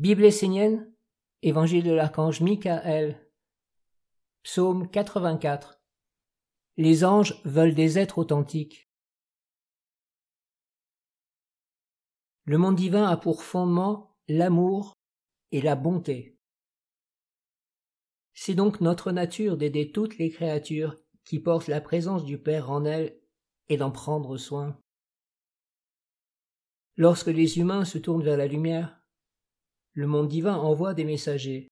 [0.00, 0.92] Bible essénienne,
[1.42, 3.30] Évangile de l'archange Michael,
[4.42, 5.80] Psaume 84.
[6.76, 8.90] Les anges veulent des êtres authentiques.
[12.44, 14.94] Le monde divin a pour fondement l'amour
[15.52, 16.40] et la bonté.
[18.32, 22.84] C'est donc notre nature d'aider toutes les créatures qui portent la présence du Père en
[22.84, 23.16] elles
[23.68, 24.76] et d'en prendre soin.
[26.96, 29.03] Lorsque les humains se tournent vers la lumière,
[29.94, 31.68] le monde divin envoie des messagers,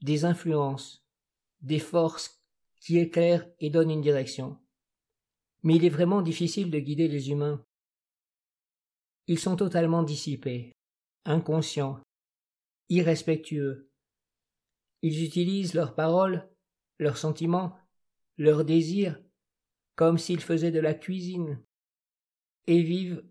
[0.00, 1.04] des influences,
[1.60, 2.42] des forces
[2.80, 4.58] qui éclairent et donnent une direction.
[5.62, 7.64] Mais il est vraiment difficile de guider les humains.
[9.26, 10.72] Ils sont totalement dissipés,
[11.24, 12.00] inconscients,
[12.88, 13.90] irrespectueux.
[15.02, 16.48] Ils utilisent leurs paroles,
[16.98, 17.76] leurs sentiments,
[18.38, 19.20] leurs désirs,
[19.94, 21.62] comme s'ils faisaient de la cuisine,
[22.66, 23.24] et vivent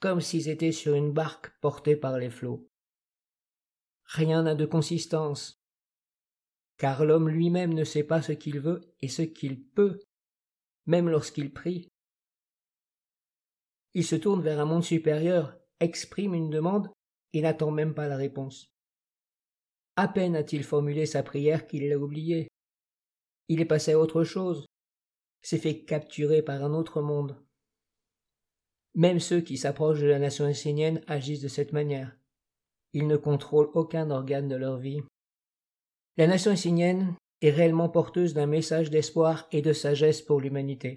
[0.00, 2.68] comme s'ils étaient sur une barque portée par les flots.
[4.06, 5.60] Rien n'a de consistance,
[6.76, 9.98] car l'homme lui-même ne sait pas ce qu'il veut et ce qu'il peut,
[10.86, 11.88] même lorsqu'il prie.
[13.94, 16.90] Il se tourne vers un monde supérieur, exprime une demande
[17.32, 18.70] et n'attend même pas la réponse.
[19.96, 22.48] À peine a-t-il formulé sa prière qu'il l'a oubliée.
[23.48, 24.66] Il est passé à autre chose,
[25.40, 27.42] s'est fait capturer par un autre monde.
[28.94, 32.16] Même ceux qui s'approchent de la nation essénienne agissent de cette manière.
[32.96, 35.02] Ils ne contrôlent aucun organe de leur vie.
[36.16, 40.96] La nation essénienne est réellement porteuse d'un message d'espoir et de sagesse pour l'humanité.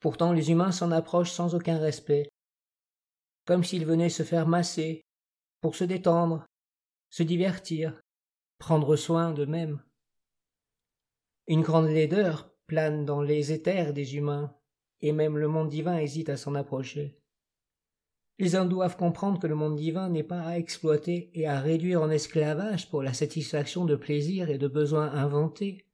[0.00, 2.26] Pourtant les humains s'en approchent sans aucun respect,
[3.44, 5.02] comme s'ils venaient se faire masser,
[5.60, 6.46] pour se détendre,
[7.10, 8.00] se divertir,
[8.56, 9.84] prendre soin d'eux-mêmes.
[11.48, 14.56] Une grande laideur plane dans les éthers des humains,
[15.02, 17.21] et même le monde divin hésite à s'en approcher.
[18.38, 22.02] Les hommes doivent comprendre que le monde divin n'est pas à exploiter et à réduire
[22.02, 25.86] en esclavage pour la satisfaction de plaisirs et de besoins inventés,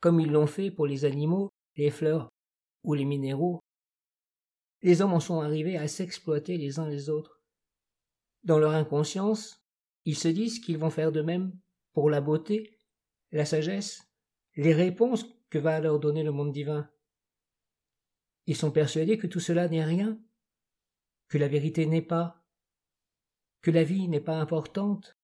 [0.00, 2.30] comme ils l'ont fait pour les animaux, les fleurs
[2.82, 3.60] ou les minéraux.
[4.82, 7.40] Les hommes en sont arrivés à s'exploiter les uns les autres.
[8.44, 9.62] Dans leur inconscience,
[10.04, 11.52] ils se disent qu'ils vont faire de même
[11.92, 12.78] pour la beauté,
[13.32, 14.06] la sagesse,
[14.54, 16.88] les réponses que va leur donner le monde divin.
[18.46, 20.18] Ils sont persuadés que tout cela n'est rien,
[21.28, 22.44] que la vérité n'est pas,
[23.62, 25.16] que la vie n'est pas importante,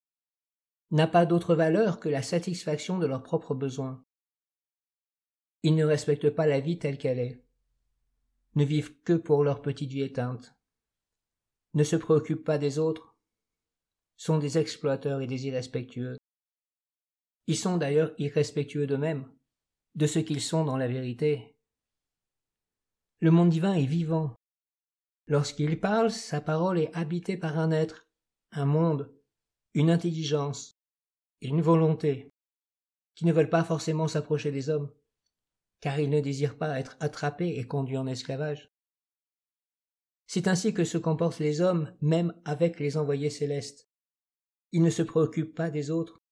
[0.90, 4.04] n'a pas d'autre valeur que la satisfaction de leurs propres besoins.
[5.62, 7.44] Ils ne respectent pas la vie telle qu'elle est,
[8.56, 10.54] ne vivent que pour leur petite vie éteinte,
[11.74, 13.16] ne se préoccupent pas des autres,
[14.16, 16.16] sont des exploiteurs et des irrespectueux.
[17.46, 19.30] Ils sont d'ailleurs irrespectueux d'eux-mêmes,
[19.94, 21.56] de ce qu'ils sont dans la vérité.
[23.20, 24.36] Le monde divin est vivant,
[25.26, 28.06] Lorsqu'il parle, sa parole est habitée par un être,
[28.50, 29.12] un monde,
[29.74, 30.78] une intelligence,
[31.40, 32.32] une volonté,
[33.14, 34.92] qui ne veulent pas forcément s'approcher des hommes,
[35.80, 38.70] car ils ne désirent pas être attrapés et conduits en esclavage.
[40.26, 43.88] C'est ainsi que se comportent les hommes, même avec les envoyés célestes.
[44.72, 46.22] Ils ne se préoccupent pas des autres.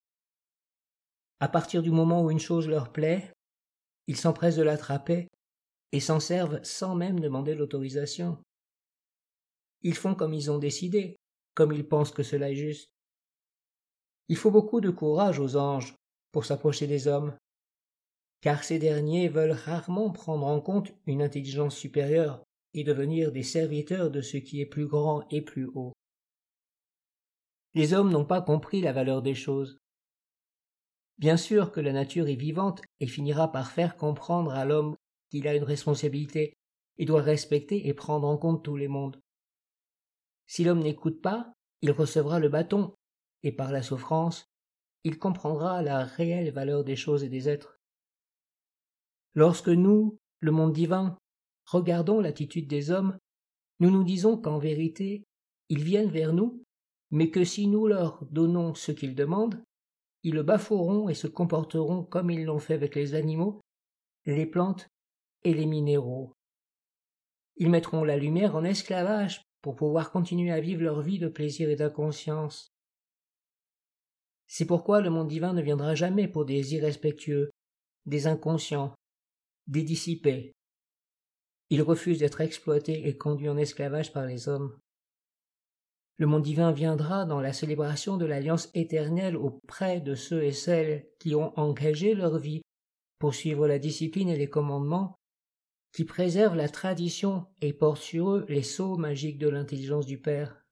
[1.41, 3.33] À partir du moment où une chose leur plaît,
[4.07, 5.29] ils s'empressent de l'attraper
[5.93, 8.43] et s'en servent sans même demander l'autorisation.
[9.83, 11.17] Ils font comme ils ont décidé,
[11.55, 12.91] comme ils pensent que cela est juste.
[14.29, 15.97] Il faut beaucoup de courage aux anges
[16.33, 17.37] pour s'approcher des hommes,
[18.41, 22.43] car ces derniers veulent rarement prendre en compte une intelligence supérieure
[22.75, 25.93] et devenir des serviteurs de ce qui est plus grand et plus haut.
[27.75, 29.79] Les hommes n'ont pas compris la valeur des choses.
[31.19, 34.97] Bien sûr que la nature est vivante et finira par faire comprendre à l'homme
[35.31, 36.55] qu'il a une responsabilité
[36.99, 39.21] et doit respecter et prendre en compte tous les mondes.
[40.51, 42.93] Si l'homme n'écoute pas, il recevra le bâton,
[43.45, 44.51] et par la souffrance,
[45.05, 47.79] il comprendra la réelle valeur des choses et des êtres.
[49.35, 51.17] Lorsque nous, le monde divin,
[51.67, 53.17] regardons l'attitude des hommes,
[53.79, 55.23] nous nous disons qu'en vérité,
[55.69, 56.65] ils viennent vers nous,
[57.13, 59.63] mais que si nous leur donnons ce qu'ils demandent,
[60.25, 63.61] ils le bafoueront et se comporteront comme ils l'ont fait avec les animaux,
[64.27, 64.89] les plantes
[65.45, 66.33] et les minéraux.
[67.55, 71.69] Ils mettront la lumière en esclavage pour pouvoir continuer à vivre leur vie de plaisir
[71.69, 72.73] et d'inconscience.
[74.47, 77.51] C'est pourquoi le monde divin ne viendra jamais pour des irrespectueux,
[78.07, 78.95] des inconscients,
[79.67, 80.53] des dissipés.
[81.69, 84.77] Il refuse d'être exploité et conduit en esclavage par les hommes.
[86.17, 91.07] Le monde divin viendra dans la célébration de l'alliance éternelle auprès de ceux et celles
[91.19, 92.63] qui ont engagé leur vie
[93.19, 95.20] pour suivre la discipline et les commandements
[95.93, 100.65] qui préservent la tradition et portent sur eux les sceaux magiques de l'intelligence du Père.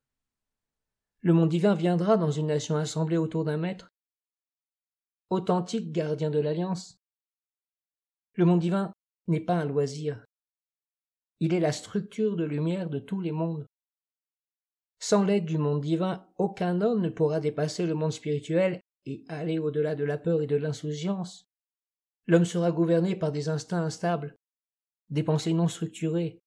[1.20, 3.90] le monde divin viendra dans une nation assemblée autour d'un maître,
[5.30, 6.98] authentique gardien de l'alliance.
[8.34, 8.92] Le monde divin
[9.26, 10.24] n'est pas un loisir.
[11.40, 13.66] Il est la structure de lumière de tous les mondes.
[15.00, 19.58] Sans l'aide du monde divin, aucun homme ne pourra dépasser le monde spirituel et aller
[19.58, 21.48] au-delà de la peur et de l'insouciance.
[22.26, 24.36] L'homme sera gouverné par des instincts instables,
[25.10, 26.38] des pensées non structurées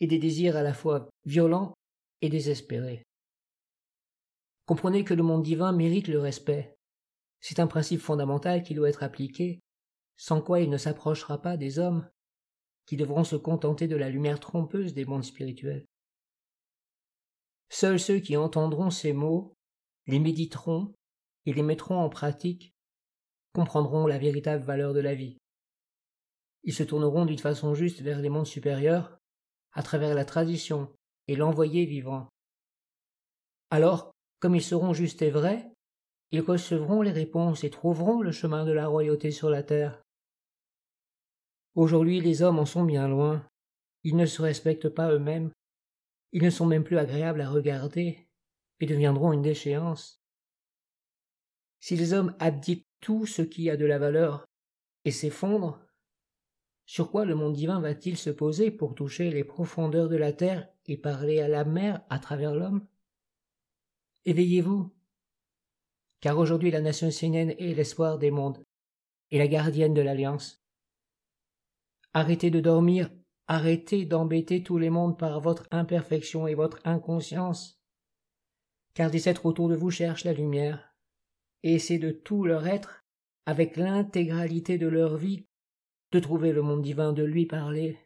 [0.00, 1.74] et des désirs à la fois violents
[2.22, 3.02] et désespérés.
[4.66, 6.76] Comprenez que le monde divin mérite le respect.
[7.40, 9.60] C'est un principe fondamental qui doit être appliqué,
[10.16, 12.08] sans quoi il ne s'approchera pas des hommes,
[12.86, 15.86] qui devront se contenter de la lumière trompeuse des mondes spirituels.
[17.70, 19.54] Seuls ceux qui entendront ces mots,
[20.06, 20.94] les méditeront
[21.46, 22.72] et les mettront en pratique,
[23.52, 25.38] comprendront la véritable valeur de la vie.
[26.64, 29.18] Ils se tourneront d'une façon juste vers les mondes supérieurs,
[29.72, 30.92] à travers la tradition
[31.28, 32.28] et l'envoyé vivant.
[33.70, 35.70] Alors, comme ils seront justes et vrais,
[36.30, 40.02] ils recevront les réponses et trouveront le chemin de la royauté sur la terre.
[41.74, 43.46] Aujourd'hui les hommes en sont bien loin.
[44.04, 45.52] Ils ne se respectent pas eux-mêmes.
[46.32, 48.28] Ils ne sont même plus agréables à regarder
[48.80, 50.20] et deviendront une déchéance.
[51.80, 54.44] Si les hommes abdiquent tout ce qui a de la valeur
[55.04, 55.80] et s'effondrent,
[56.88, 60.70] sur quoi le monde divin va-t-il se poser pour toucher les profondeurs de la terre
[60.86, 62.86] et parler à la mer à travers l'homme?
[64.24, 64.90] Éveillez-vous,
[66.20, 68.64] car aujourd'hui la nation sénienne est l'espoir des mondes
[69.30, 70.64] et la gardienne de l'alliance.
[72.14, 73.10] Arrêtez de dormir,
[73.48, 77.82] arrêtez d'embêter tous les mondes par votre imperfection et votre inconscience,
[78.94, 80.96] car des êtres autour de vous cherchent la lumière,
[81.62, 83.04] et c'est de tout leur être,
[83.44, 85.47] avec l'intégralité de leur vie,
[86.12, 87.98] de trouver le monde divin, de lui parler,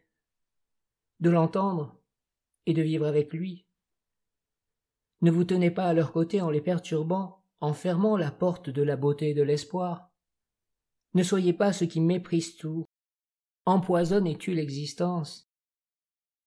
[1.19, 2.01] de l'entendre
[2.65, 3.65] et de vivre avec lui.
[5.21, 8.81] Ne vous tenez pas à leur côté en les perturbant, en fermant la porte de
[8.81, 10.11] la beauté et de l'espoir.
[11.13, 12.85] Ne soyez pas ceux qui méprisent tout,
[13.65, 15.49] empoisonnent et tuent l'existence.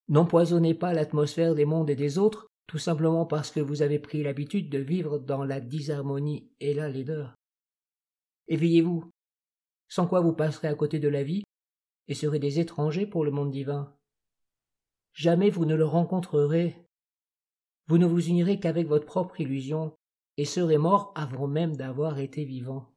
[0.09, 4.23] N'empoisonnez pas l'atmosphère des mondes et des autres, tout simplement parce que vous avez pris
[4.23, 7.35] l'habitude de vivre dans la disharmonie et la laideur.
[8.49, 9.11] Éveillez-vous,
[9.89, 11.43] sans quoi vous passerez à côté de la vie
[12.09, 13.95] et serez des étrangers pour le monde divin.
[15.13, 16.77] Jamais vous ne le rencontrerez.
[17.89, 19.97] Vous ne vous unirez qu'avec votre propre illusion
[20.37, 22.96] et serez mort avant même d'avoir été vivant.